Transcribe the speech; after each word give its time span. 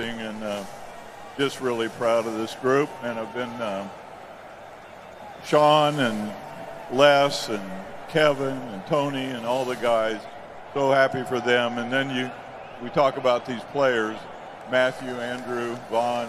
building, 0.00 0.20
and 0.20 0.42
uh, 0.42 0.64
just 1.36 1.60
really 1.60 1.88
proud 1.88 2.26
of 2.26 2.34
this 2.34 2.54
group. 2.56 2.88
And 3.02 3.18
I've 3.18 3.34
been 3.34 3.48
uh, 3.48 3.88
Sean 5.44 5.98
and 6.00 6.32
Les 6.92 7.48
and 7.48 7.70
Kevin 8.08 8.56
and 8.56 8.86
Tony 8.86 9.24
and 9.24 9.44
all 9.44 9.64
the 9.64 9.76
guys. 9.76 10.20
So 10.74 10.90
happy 10.90 11.22
for 11.24 11.40
them. 11.40 11.78
And 11.78 11.92
then 11.92 12.14
you, 12.14 12.30
we 12.82 12.90
talk 12.90 13.16
about 13.16 13.44
these 13.44 13.62
players, 13.72 14.16
Matthew, 14.70 15.10
Andrew, 15.10 15.76
Von. 15.90 16.28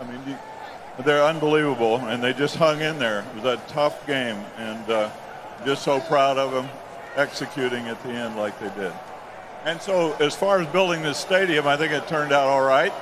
I 0.00 0.04
mean, 0.04 0.38
they're 1.04 1.24
unbelievable, 1.24 1.96
and 1.96 2.22
they 2.22 2.32
just 2.32 2.56
hung 2.56 2.80
in 2.80 2.98
there. 2.98 3.20
It 3.20 3.42
was 3.42 3.44
a 3.44 3.62
tough 3.68 4.06
game, 4.06 4.36
and 4.58 4.90
uh, 4.90 5.10
just 5.64 5.82
so 5.82 6.00
proud 6.00 6.38
of 6.38 6.52
them 6.52 6.68
executing 7.16 7.86
at 7.86 8.02
the 8.02 8.10
end 8.10 8.36
like 8.36 8.58
they 8.58 8.70
did. 8.80 8.92
And 9.64 9.80
so, 9.80 10.12
as 10.14 10.34
far 10.34 10.60
as 10.60 10.66
building 10.68 11.02
this 11.02 11.16
stadium, 11.16 11.66
I 11.66 11.76
think 11.78 11.90
it 11.92 12.06
turned 12.06 12.32
out 12.32 12.48
all 12.48 12.62
right. 12.62 12.92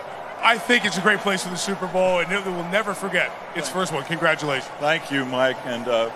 I 0.41 0.59
think 0.59 0.85
it's 0.85 0.97
a 0.97 1.01
great 1.01 1.19
place 1.19 1.43
for 1.43 1.51
the 1.51 1.57
Super 1.57 1.89
Bowl, 1.89 2.21
and 2.21 2.31
it 2.33 2.45
will 2.45 2.65
never 2.65 2.95
forget 2.95 3.33
its 3.57 3.69
first 3.69 3.93
one. 3.93 4.05
Congratulations. 4.05 4.71
Thank 4.79 5.11
you, 5.11 5.25
Mike, 5.25 5.57
and 5.65 5.89
uh, 5.89 6.11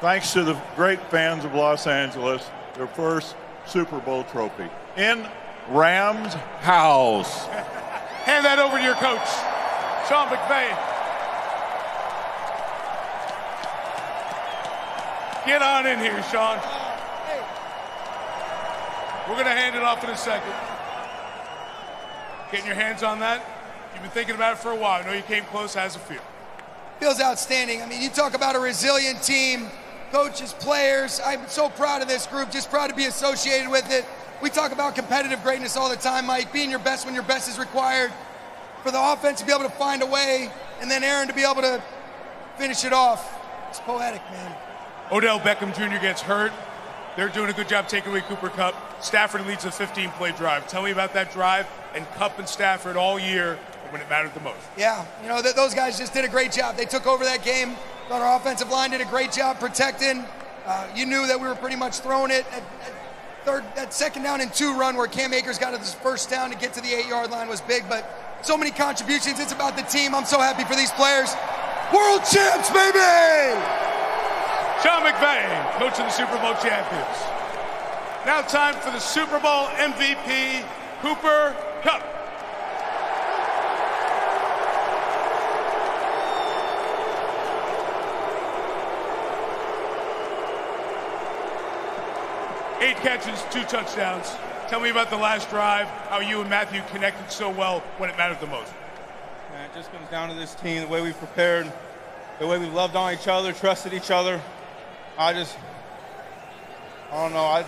thanks 0.00 0.32
to 0.32 0.42
the 0.42 0.54
great 0.74 1.00
fans 1.10 1.44
of 1.44 1.54
Los 1.54 1.86
Angeles, 1.86 2.48
their 2.74 2.88
first 2.88 3.36
Super 3.66 4.00
Bowl 4.00 4.24
trophy 4.24 4.68
in 4.96 5.26
Rams 5.68 6.34
house. 6.60 7.46
Hand 8.26 8.44
that 8.44 8.58
over 8.58 8.78
to 8.78 8.82
your 8.82 8.94
coach, 8.94 9.28
Sean 10.08 10.26
McVay. 10.28 10.70
Get 15.46 15.62
on 15.62 15.86
in 15.86 15.98
here, 16.00 16.22
Sean. 16.32 16.83
We're 19.26 19.36
going 19.36 19.46
to 19.46 19.52
hand 19.52 19.74
it 19.74 19.82
off 19.82 20.04
in 20.04 20.10
a 20.10 20.16
second. 20.16 20.52
Getting 22.52 22.66
your 22.66 22.74
hands 22.74 23.02
on 23.02 23.20
that? 23.20 23.42
You've 23.94 24.02
been 24.02 24.10
thinking 24.10 24.34
about 24.34 24.52
it 24.52 24.58
for 24.58 24.70
a 24.70 24.76
while. 24.76 25.02
I 25.02 25.06
know 25.06 25.12
you 25.12 25.22
came 25.22 25.44
close. 25.44 25.74
How's 25.74 25.96
it 25.96 26.00
feel? 26.00 26.20
Feels 27.00 27.22
outstanding. 27.22 27.80
I 27.80 27.86
mean, 27.86 28.02
you 28.02 28.10
talk 28.10 28.34
about 28.34 28.54
a 28.54 28.60
resilient 28.60 29.22
team, 29.22 29.68
coaches, 30.12 30.52
players. 30.52 31.22
I'm 31.24 31.48
so 31.48 31.70
proud 31.70 32.02
of 32.02 32.08
this 32.08 32.26
group, 32.26 32.50
just 32.50 32.68
proud 32.68 32.88
to 32.90 32.94
be 32.94 33.06
associated 33.06 33.70
with 33.70 33.90
it. 33.90 34.04
We 34.42 34.50
talk 34.50 34.72
about 34.72 34.94
competitive 34.94 35.42
greatness 35.42 35.74
all 35.74 35.88
the 35.88 35.96
time, 35.96 36.26
Mike, 36.26 36.52
being 36.52 36.68
your 36.68 36.80
best 36.80 37.06
when 37.06 37.14
your 37.14 37.24
best 37.24 37.48
is 37.48 37.58
required. 37.58 38.12
For 38.82 38.90
the 38.90 39.00
offense 39.00 39.40
to 39.40 39.46
be 39.46 39.52
able 39.52 39.64
to 39.64 39.70
find 39.70 40.02
a 40.02 40.06
way, 40.06 40.50
and 40.82 40.90
then 40.90 41.02
Aaron 41.02 41.28
to 41.28 41.34
be 41.34 41.44
able 41.44 41.62
to 41.62 41.82
finish 42.58 42.84
it 42.84 42.92
off. 42.92 43.40
It's 43.70 43.80
poetic, 43.80 44.20
man. 44.30 44.54
Odell 45.10 45.40
Beckham 45.40 45.74
Jr. 45.74 45.98
gets 45.98 46.20
hurt. 46.20 46.52
They're 47.16 47.30
doing 47.30 47.48
a 47.48 47.54
good 47.54 47.70
job 47.70 47.88
taking 47.88 48.10
away 48.10 48.20
Cooper 48.20 48.50
Kupp. 48.50 48.74
Stafford 49.04 49.46
leads 49.46 49.66
a 49.66 49.70
15 49.70 50.10
play 50.12 50.32
drive. 50.32 50.66
Tell 50.66 50.82
me 50.82 50.90
about 50.90 51.12
that 51.12 51.30
drive 51.30 51.66
and 51.94 52.06
Kupp 52.12 52.38
and 52.38 52.48
Stafford 52.48 52.96
all 52.96 53.18
year 53.18 53.58
when 53.90 54.00
it 54.00 54.08
mattered 54.08 54.32
the 54.32 54.40
most. 54.40 54.58
Yeah, 54.78 55.04
you 55.22 55.28
know, 55.28 55.42
th- 55.42 55.54
those 55.54 55.74
guys 55.74 55.98
just 55.98 56.14
did 56.14 56.24
a 56.24 56.28
great 56.28 56.52
job. 56.52 56.76
They 56.76 56.86
took 56.86 57.06
over 57.06 57.22
that 57.24 57.44
game. 57.44 57.76
Thought 58.08 58.22
our 58.22 58.36
offensive 58.36 58.70
line 58.70 58.90
did 58.90 59.02
a 59.02 59.04
great 59.04 59.30
job 59.30 59.60
protecting. 59.60 60.24
Uh, 60.64 60.88
you 60.96 61.04
knew 61.04 61.26
that 61.26 61.38
we 61.38 61.46
were 61.46 61.54
pretty 61.54 61.76
much 61.76 61.98
throwing 61.98 62.30
it 62.30 62.46
at, 62.50 62.62
at 62.62 62.92
third, 63.44 63.64
that 63.76 63.92
second 63.92 64.22
down 64.22 64.40
and 64.40 64.52
two 64.52 64.74
run 64.78 64.96
where 64.96 65.06
Cam 65.06 65.34
Akers 65.34 65.58
got 65.58 65.78
his 65.78 65.94
first 65.94 66.30
down 66.30 66.50
to 66.50 66.56
get 66.56 66.72
to 66.72 66.80
the 66.80 66.94
eight 66.94 67.06
yard 67.06 67.30
line 67.30 67.48
was 67.48 67.60
big, 67.60 67.84
but 67.88 68.08
so 68.42 68.56
many 68.56 68.70
contributions. 68.70 69.38
It's 69.38 69.52
about 69.52 69.76
the 69.76 69.82
team. 69.82 70.14
I'm 70.14 70.24
so 70.24 70.40
happy 70.40 70.64
for 70.64 70.76
these 70.76 70.90
players. 70.92 71.34
World 71.92 72.24
champs, 72.24 72.70
baby! 72.70 73.60
Sean 74.82 75.04
McVay, 75.04 75.78
coach 75.78 76.00
of 76.00 76.08
the 76.08 76.10
Super 76.10 76.38
Bowl 76.38 76.54
champions. 76.54 77.43
Now 78.26 78.40
time 78.40 78.74
for 78.76 78.90
the 78.90 79.00
Super 79.00 79.38
Bowl 79.38 79.66
MVP, 79.66 80.64
Cooper 81.02 81.54
Kupp. 81.82 82.02
Eight 92.80 92.96
catches, 92.96 93.42
two 93.50 93.62
touchdowns. 93.64 94.32
Tell 94.68 94.80
me 94.80 94.88
about 94.88 95.10
the 95.10 95.18
last 95.18 95.50
drive, 95.50 95.86
how 96.08 96.20
you 96.20 96.40
and 96.40 96.48
Matthew 96.48 96.80
connected 96.92 97.30
so 97.30 97.50
well 97.50 97.80
when 97.98 98.08
it 98.08 98.16
mattered 98.16 98.40
the 98.40 98.46
most. 98.46 98.72
Man, 99.52 99.68
it 99.68 99.74
just 99.74 99.92
comes 99.92 100.08
down 100.08 100.30
to 100.30 100.34
this 100.34 100.54
team, 100.54 100.80
the 100.80 100.88
way 100.88 101.02
we 101.02 101.12
prepared, 101.12 101.70
the 102.38 102.46
way 102.46 102.56
we 102.56 102.68
loved 102.68 102.96
on 102.96 103.12
each 103.12 103.28
other, 103.28 103.52
trusted 103.52 103.92
each 103.92 104.10
other. 104.10 104.40
I 105.18 105.34
just, 105.34 105.58
I 107.12 107.22
don't 107.22 107.34
know. 107.34 107.44
I 107.44 107.66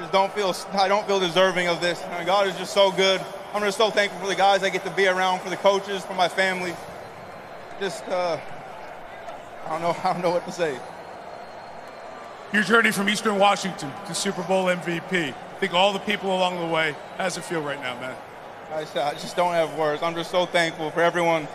just 0.00 0.12
don't 0.12 0.32
feel, 0.32 0.54
I 0.72 0.88
don't 0.88 1.06
feel 1.06 1.20
deserving 1.20 1.68
of 1.68 1.80
this. 1.80 2.02
And 2.02 2.26
God 2.26 2.46
is 2.46 2.56
just 2.56 2.72
so 2.72 2.90
good. 2.90 3.20
I'm 3.52 3.62
just 3.62 3.78
so 3.78 3.90
thankful 3.90 4.20
for 4.20 4.26
the 4.26 4.34
guys 4.34 4.62
I 4.62 4.70
get 4.70 4.84
to 4.84 4.90
be 4.90 5.06
around, 5.06 5.40
for 5.40 5.50
the 5.50 5.56
coaches, 5.56 6.04
for 6.04 6.14
my 6.14 6.28
family. 6.28 6.74
Just, 7.78 8.06
uh, 8.08 8.38
I 9.66 9.68
don't 9.68 9.82
know, 9.82 9.96
I 10.04 10.12
don't 10.12 10.22
know 10.22 10.30
what 10.30 10.44
to 10.46 10.52
say. 10.52 10.78
Your 12.52 12.62
journey 12.62 12.90
from 12.90 13.08
Eastern 13.08 13.38
Washington 13.38 13.92
to 14.06 14.14
Super 14.14 14.42
Bowl 14.42 14.66
MVP. 14.66 15.28
I 15.28 15.32
Think 15.60 15.74
all 15.74 15.92
the 15.92 16.00
people 16.00 16.34
along 16.34 16.58
the 16.58 16.66
way. 16.66 16.96
How 17.16 17.24
does 17.24 17.36
it 17.36 17.44
feel 17.44 17.62
right 17.62 17.80
now, 17.80 18.00
man? 18.00 18.16
I 18.72 18.80
just, 18.80 18.96
I 18.96 19.12
just 19.12 19.36
don't 19.36 19.52
have 19.52 19.76
words. 19.76 20.02
I'm 20.02 20.14
just 20.14 20.30
so 20.30 20.46
thankful 20.46 20.90
for 20.90 21.00
everyone, 21.00 21.46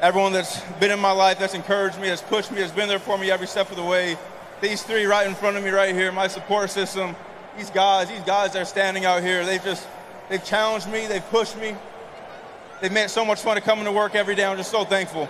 everyone 0.00 0.32
that's 0.32 0.60
been 0.80 0.90
in 0.90 0.98
my 0.98 1.12
life, 1.12 1.38
that's 1.38 1.54
encouraged 1.54 2.00
me, 2.00 2.08
that's 2.08 2.22
pushed 2.22 2.50
me, 2.50 2.60
that's 2.60 2.72
been 2.72 2.88
there 2.88 2.98
for 2.98 3.18
me 3.18 3.30
every 3.30 3.46
step 3.46 3.70
of 3.70 3.76
the 3.76 3.84
way. 3.84 4.16
These 4.60 4.82
three 4.82 5.04
right 5.04 5.26
in 5.26 5.34
front 5.34 5.56
of 5.56 5.62
me 5.62 5.70
right 5.70 5.94
here, 5.94 6.10
my 6.10 6.26
support 6.26 6.70
system, 6.70 7.14
these 7.58 7.70
guys, 7.70 8.08
these 8.08 8.20
guys 8.20 8.52
that 8.52 8.62
are 8.62 8.64
standing 8.64 9.04
out 9.04 9.22
here, 9.22 9.44
they've 9.44 9.62
just, 9.62 9.86
they've 10.28 10.44
challenged 10.44 10.88
me, 10.88 11.06
they've 11.06 11.28
pushed 11.30 11.56
me. 11.58 11.74
They've 12.80 12.92
made 12.92 13.04
it 13.04 13.10
so 13.10 13.24
much 13.24 13.40
fun 13.40 13.56
to 13.56 13.60
come 13.60 13.80
into 13.80 13.90
work 13.90 14.14
every 14.14 14.36
day. 14.36 14.44
I'm 14.44 14.56
just 14.56 14.70
so 14.70 14.84
thankful. 14.84 15.28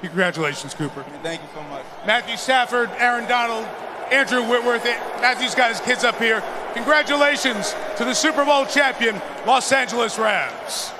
Congratulations, 0.00 0.72
Cooper. 0.74 1.04
Thank 1.22 1.42
you 1.42 1.48
so 1.54 1.62
much. 1.64 1.84
Matthew 2.06 2.36
Stafford, 2.38 2.90
Aaron 2.96 3.28
Donald, 3.28 3.66
Andrew 4.10 4.42
Whitworth. 4.42 4.84
Eh, 4.86 4.98
Matthew's 5.20 5.54
got 5.54 5.70
his 5.70 5.80
kids 5.80 6.04
up 6.04 6.18
here. 6.18 6.42
Congratulations 6.72 7.74
to 7.98 8.04
the 8.04 8.14
Super 8.14 8.44
Bowl 8.44 8.64
champion, 8.64 9.20
Los 9.46 9.70
Angeles 9.70 10.18
Rams. 10.18 10.92